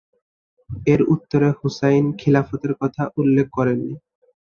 এর 0.87 1.01
উত্তরে 1.13 1.49
হুসাইন 1.59 2.05
খিলাফতের 2.19 2.73
কথা 2.81 3.03
উল্লেখ 3.17 3.47
করেননি। 3.57 3.95